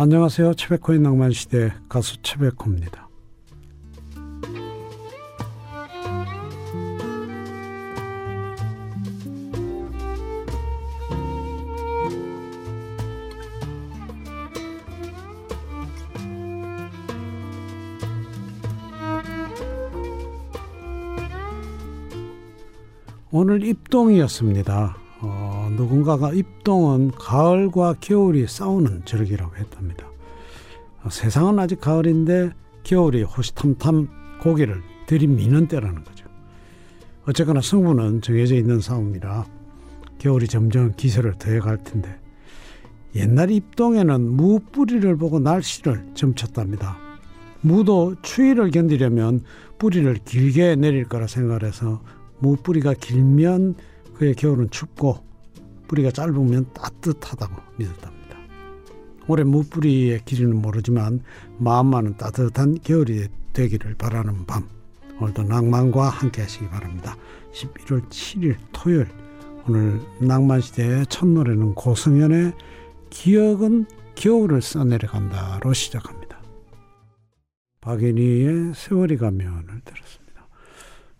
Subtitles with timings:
[0.00, 0.54] 안녕하세요.
[0.54, 3.08] 최백호의 낭만시대 가수 최백호입니다.
[23.32, 24.97] 오늘 입동이었습니다.
[25.78, 30.06] 어, 누군가가 입동은 가을과 겨울이 싸우는 절기라고 했답니다.
[31.04, 32.50] 어, 세상은 아직 가을인데
[32.82, 34.08] 겨울이 호시탐탐
[34.42, 36.26] 고개를 들이미는 때라는 거죠.
[37.26, 39.46] 어쨌거나 승부는 정해져 있는 싸움이라
[40.18, 42.18] 겨울이 점점 기세를 더해갈 텐데
[43.14, 46.96] 옛날 입동에는 무 뿌리를 보고 날씨를 점쳤답니다.
[47.60, 49.42] 무도 추위를 견디려면
[49.78, 52.02] 뿌리를 길게 내릴 거라 생각해서
[52.38, 53.74] 무 뿌리가 길면
[54.14, 55.27] 그의 겨울은 춥고
[55.88, 58.38] 뿌리가 짧으면 따뜻하다고 믿었답니다.
[59.26, 61.22] 올해 무뿌리의 길이는 모르지만
[61.58, 64.68] 마음만은 따뜻한 겨울이 되기를 바라는 밤
[65.20, 67.16] 오늘도 낭만과 함께 하시기 바랍니다.
[67.52, 69.08] 11월 7일 토요일
[69.66, 72.52] 오늘 낭만시대의 첫 노래는 고승현의
[73.10, 76.40] 기억은 겨울을 써내려간다로 시작합니다.
[77.80, 80.48] 박인희의 세월이 가면을 들었습니다.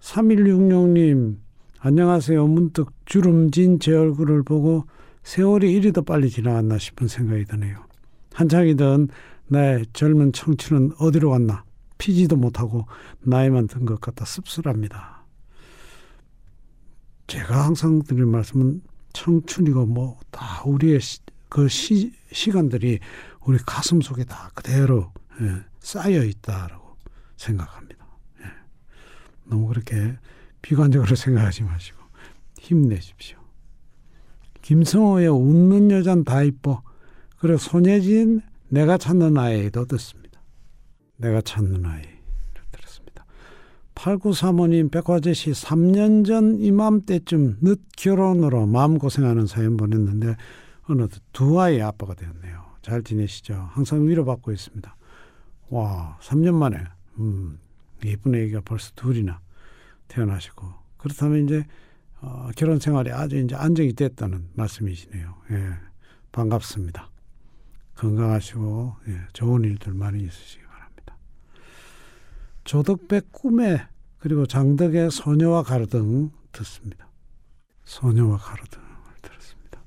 [0.01, 1.37] 3166님
[1.81, 2.47] 안녕하세요.
[2.49, 4.85] 문득 주름진 제 얼굴을 보고
[5.23, 7.85] 세월이 이리도 빨리 지나갔나 싶은 생각이 드네요.
[8.33, 9.09] 한창이던
[9.47, 11.65] 나의 젊은 청춘은 어디로 갔나?
[11.99, 12.87] 피지도 못하고
[13.21, 15.25] 나이만 든 것 같아 씁쓸합니다.
[17.27, 22.99] 제가 항상 드리는 말씀은 청춘이고 뭐 다 우리의 시, 그 시, 시간들이
[23.45, 26.97] 우리 가슴 속에 다 그대로 예, 쌓여 있다라고
[27.37, 28.07] 생각합니다.
[28.41, 28.45] 예.
[29.45, 30.17] 너무 그렇게
[30.63, 31.99] 비관적으로 생각하지 마시고
[32.59, 33.39] 힘내십시오.
[34.63, 36.83] 김성호의 웃는 여잔 다 이뻐.
[37.39, 40.41] 그리고 손예진 내가 찾는 아이도 듣습니다.
[41.17, 42.11] 내가 찾는 아이를
[42.71, 43.25] 들었습니다.
[43.95, 50.37] 8935님 백화제시 3년 전 이맘때쯤 늦 결혼으로 마음고생하는 사연 보냈는데
[50.83, 52.65] 어느덧 두 아이의 아빠가 되었네요.
[52.83, 53.69] 잘 지내시죠?
[53.73, 54.97] 항상 위로받고 있습니다.
[55.71, 56.79] 와 3년 만에
[57.19, 57.59] 음,
[58.05, 59.41] 예쁜 애기가 벌써 둘이나
[60.09, 61.65] 태어나시고 그렇다면 이제
[62.21, 65.35] 어, 결혼 생활이 아주 이제 안정이 됐다는 말씀이시네요.
[65.53, 65.73] 예,
[66.33, 67.11] 반갑습니다.
[67.95, 71.17] 건강하시고 예, 좋은 일들 많이 있으시기 바랍니다.
[72.65, 73.87] 조덕배 꿈에
[74.19, 77.09] 그리고 장덕의 소녀와 가르등 듣습니다.
[77.85, 78.87] 소녀와 가로등을
[79.23, 79.81] 들었습니다.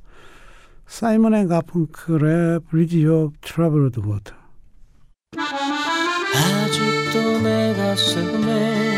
[0.87, 4.35] 사이먼 앤 가펑클의 Bridge Over Troubled Water
[6.33, 8.90] 아직도 내 가슴에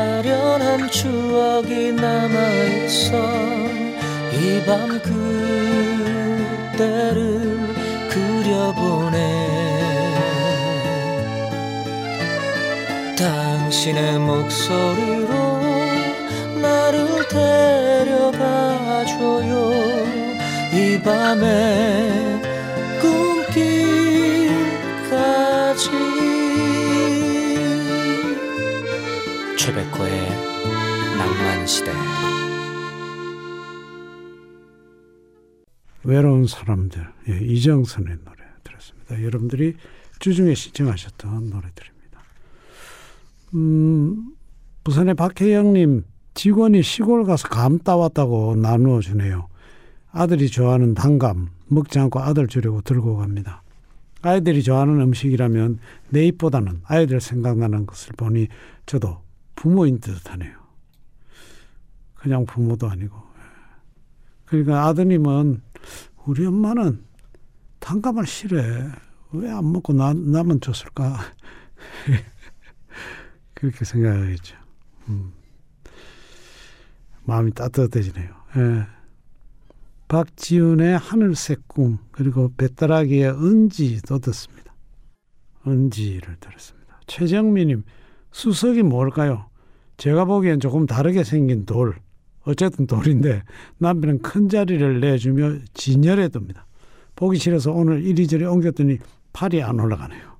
[0.00, 3.10] 아련한 추억이 남아있어.
[4.32, 5.00] 이 밤
[6.76, 7.18] 그때를
[8.08, 9.18] 그려보네.
[13.18, 15.28] 당신의 목소리로
[16.62, 17.28] 나를
[18.08, 18.70] 데려가줘요.
[20.72, 22.40] 이 밤에
[24.60, 24.70] 꿈길까지
[30.00, 30.28] 최백호의
[31.18, 31.92] 낭만시대
[36.04, 39.22] 외로운 사람들 예, 이정선의 노래 들었습니다.
[39.22, 39.74] 여러분들이
[40.18, 42.20] 주중에 신청하셨던 노래들입니다.
[43.54, 44.34] 음,
[44.82, 49.48] 부산의 박혜영님 직원이 시골 가서 감 따왔다고 나누어 주네요.
[50.10, 53.62] 아들이 좋아하는 단감 먹지 않고 아들 주려고 들고 갑니다.
[54.22, 55.78] 아이들이 좋아하는 음식이라면
[56.10, 58.48] 내 입보다는 아이들 생각나는 것을 보니
[58.86, 59.18] 저도
[59.60, 60.58] 부모인 듯하네요.
[62.14, 63.14] 그냥 부모도 아니고.
[64.46, 65.60] 그러니까 아드님은
[66.24, 67.04] 우리 엄마는
[67.78, 68.90] 단감을 싫어해.
[69.32, 71.18] 왜 안 먹고 나, 나만 줬을까?
[73.52, 74.56] 그렇게 생각하겠죠.
[75.08, 75.34] 음.
[77.24, 78.34] 마음이 따뜻해지네요.
[78.56, 78.86] 예.
[80.08, 84.74] 박지훈의 하늘색 꿈 그리고 배따라기의 은지도 듣습니다.
[85.66, 86.98] 은지를 들었습니다.
[87.06, 87.84] 최정민님
[88.32, 89.49] 수석이 뭘까요?
[90.00, 91.94] 제가 보기엔 조금 다르게 생긴 돌
[92.44, 93.42] 어쨌든 돌인데
[93.76, 96.66] 남편은 큰 자리를 내주며 진열해 둡니다.
[97.16, 98.96] 보기 싫어서 오늘 이리저리 옮겼더니
[99.34, 100.38] 팔이 안 올라가네요.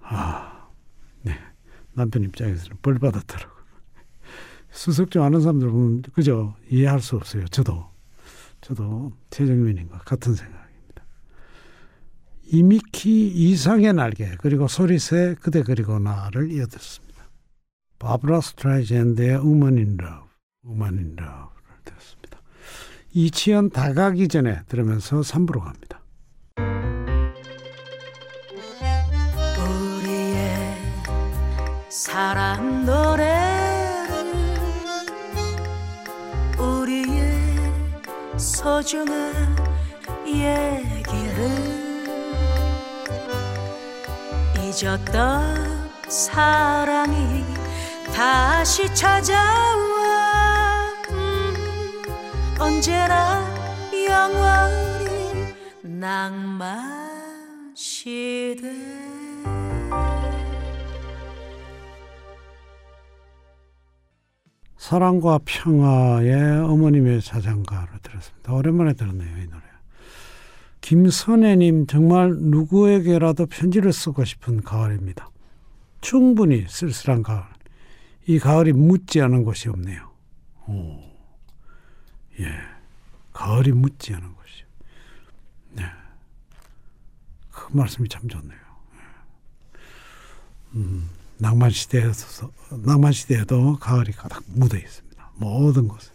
[0.00, 0.68] 아,
[1.20, 1.34] 네.
[1.92, 3.52] 남편 입장에서는 벌 받았더라고.
[4.70, 7.44] 수석 좀 아는 사람들 보면 그죠 이해할 수 없어요.
[7.48, 7.90] 저도
[8.62, 11.04] 저도 최정민님과 같은 생각입니다.
[12.46, 17.07] 이미키 이상의 날개 그리고 소리새 그대 그리고 나를 이어듣습니다.
[17.98, 20.28] 바브라 스트라이젠드의 Woman in Love,
[20.64, 22.38] Woman in Love를 들었습니다.
[23.12, 26.00] 이치현 다가기 전에 들으면서 3부로 갑니다.
[29.58, 30.76] 우리의
[31.88, 33.26] 사랑 노래
[36.58, 37.58] 우리의
[38.36, 39.56] 소중한
[40.26, 41.78] 얘기를
[44.62, 47.57] 잊었던 사랑이
[48.18, 49.38] 다시 찾아와
[51.12, 52.02] 음,
[52.58, 53.46] 언제나
[53.94, 58.74] 영원히 낭만 시대
[64.76, 68.52] 사랑과 평화의 어머님의 자장가를 들었습니다.
[68.52, 69.62] 오랜만에 들었네요, 이 노래.
[70.80, 75.30] 김선혜님, 정말 누구에게라도 편지를 쓰고 싶은 가을입니다.
[76.00, 77.57] 충분히 쓸쓸한 가을.
[78.28, 80.12] 이 가을이 묻지 않은 곳이 없네요.
[80.66, 81.00] 오,
[82.40, 82.60] 예.
[83.32, 84.66] 가을이 묻지 않은 곳이요.
[85.70, 85.84] 네.
[87.50, 88.58] 그 말씀이 참 좋네요.
[88.94, 89.78] 예.
[90.74, 91.08] 음.
[91.38, 92.18] 낭만 시대에도
[92.84, 95.32] 낭만 시대에도 가을이 가득 묻어 있습니다.
[95.36, 96.10] 모든 곳에.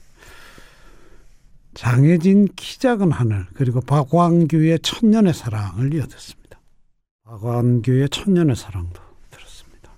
[1.73, 6.61] 장혜진 키 작은 하늘 그리고 박광규의 천년의 사랑을 이어듣습니다.
[7.23, 9.01] 박광규의 천년의 사랑도
[9.31, 9.89] 들었습니다.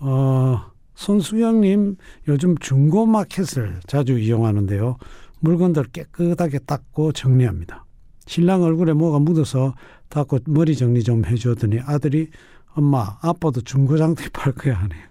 [0.00, 1.96] 어, 손수영님
[2.26, 4.96] 요즘 중고 마켓을 자주 이용하는데요.
[5.38, 7.84] 물건들 깨끗하게 닦고 정리합니다.
[8.26, 9.76] 신랑 얼굴에 뭐가 묻어서
[10.08, 12.30] 닦고 머리 정리 좀 해주더니 아들이
[12.74, 15.04] 엄마, 아빠도 중고장터에 팔 거야 하네요.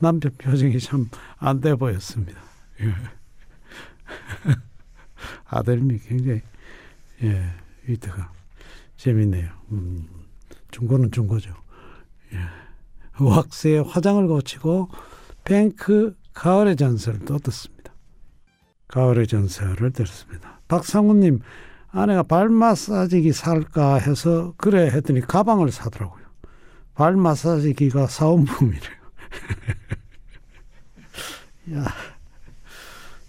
[0.00, 2.40] 남편 표정이 참 안 돼 보였습니다.
[2.80, 2.92] 예.
[5.46, 6.42] 아들이 굉장히
[7.22, 7.44] 예,
[7.86, 8.32] 위트가
[8.96, 9.48] 재밌네요.
[9.70, 10.08] 음,
[10.72, 11.54] 중고는 중고죠.
[12.32, 13.24] 예.
[13.24, 14.88] 왁스에 화장을 고치고
[15.44, 17.92] 뱅크 가을의 전설도 듣습니다.
[18.88, 20.60] 가을의 전설을 들었습니다.
[20.68, 21.40] 박상우님
[21.88, 26.24] 아내가 발 마사지기 살까 해서 그래 했더니 가방을 사더라고요.
[26.94, 29.00] 발 마사지기가 사은품이래요.
[31.74, 31.86] 야,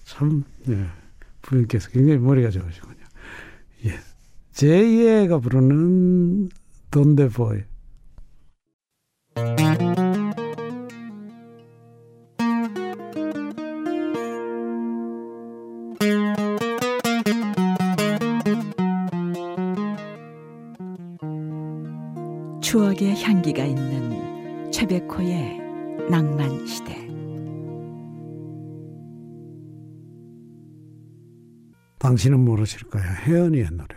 [0.04, 0.86] 참, 네.
[1.42, 3.06] 부인께서 굉장히 머리가 좋으시군요.
[3.86, 4.00] 예.
[4.54, 6.50] 제이가 부르는
[6.92, 7.62] 돈데보이.
[24.82, 25.60] 최백호의
[26.10, 27.08] 낭만 시대.
[32.00, 33.04] 당신은 모르실 거야.
[33.04, 33.96] 혜연이의 노래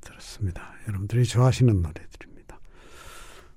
[0.00, 0.62] 들었습니다.
[0.88, 2.58] 여러분들이 좋아하시는 노래들입니다.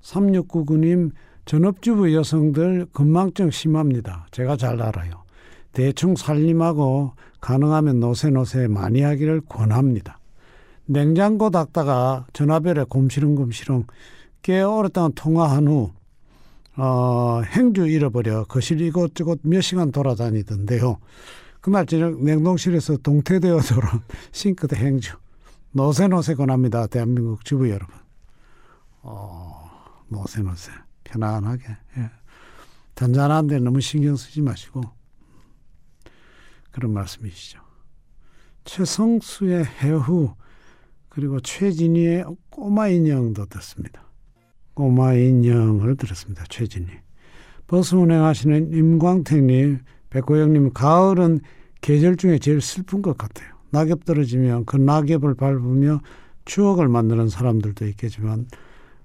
[0.01, 1.11] 3699님
[1.45, 4.27] 전업주부 여성들 건망증 심합니다.
[4.31, 5.23] 제가 잘 알아요.
[5.71, 10.19] 대충 살림하고 가능하면 노세노세 많이 하기를 권합니다.
[10.87, 13.85] 냉장고 닦다가 전화벨에 곰시렁곰시렁
[14.45, 15.91] 꽤 오랫동안 통화한 후
[16.77, 20.99] 어, 행주 잃어버려 거실 이곳저곳 몇 시간 돌아다니던데요.
[21.61, 24.03] 그날 저녁 냉동실에서 동태되어 돌아온
[24.33, 25.17] 싱크대 행주
[25.71, 26.85] 노세노세 권합니다.
[26.85, 27.95] 대한민국 주부 여러분.
[29.01, 29.67] 어,
[30.09, 30.71] 노세노세
[31.05, 31.63] 편안하게
[31.97, 32.11] 예.
[32.93, 34.83] 잔잔한데 너무 신경 쓰지 마시고
[36.69, 37.59] 그런 말씀이시죠.
[38.65, 40.35] 최성수의 해후
[41.09, 44.04] 그리고 최진희의 꼬마 인형도 듣습니다.
[44.75, 46.43] 꼬마 인형을 들었습니다.
[46.49, 46.87] 최진희.
[47.65, 49.79] 버스 운행하시는 임광택님,
[50.11, 51.39] 백호영님, 가을은
[51.81, 53.55] 계절 중에 제일 슬픈 것 같아요.
[53.71, 56.01] 낙엽 떨어지면 그 낙엽을 밟으며
[56.45, 58.47] 추억을 만드는 사람들도 있겠지만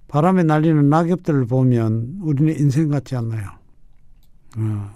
[0.08, 3.48] 바람에 날리는 낙엽들을 보면 우리는 인생 같지 않나요?
[4.58, 4.90] 어,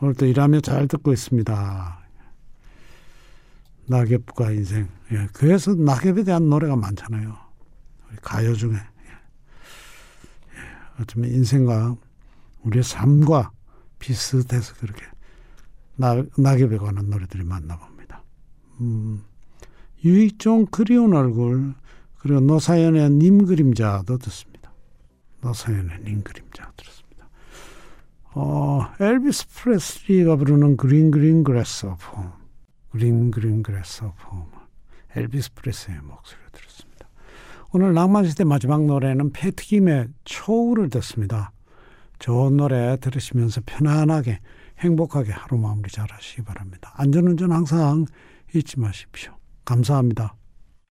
[0.00, 1.98] 오늘도 일하며 잘 듣고 있습니다.
[3.86, 4.88] 낙엽과 인생.
[5.12, 7.36] 예, 그래서 낙엽에 대한 노래가 많잖아요.
[8.20, 8.74] 가요 중에.
[11.00, 11.96] 어쩌면 인생과
[12.62, 13.50] 우리의 삶과
[13.98, 15.04] 비슷해서 그렇게
[15.96, 18.22] 낙, 낙엽에 관한 노래들이 많나 봅니다.
[18.80, 19.22] 음,
[20.04, 21.74] 유익종 그리운 얼굴
[22.18, 24.72] 그리고 노사연의 님 그림자도 듣습니다.
[25.42, 27.28] 노사연의 님 그림자 들었습니다.
[28.34, 32.32] 어, 엘비스 프레슬리가 부르는 Green Green Grass of Home
[32.90, 34.50] Green Green Grass of Home
[35.14, 36.85] 엘비스 프레슬리의 목소리를 들었습니다.
[37.72, 41.52] 오늘 낭만시대 마지막 노래는 패티김의 초우를 듣습니다.
[42.18, 44.40] 좋은 노래 들으시면서 편안하게
[44.78, 46.92] 행복하게 하루 마무리 잘 하시기 바랍니다.
[46.96, 48.06] 안전운전 항상
[48.54, 49.32] 잊지 마십시오.
[49.64, 50.34] 감사합니다.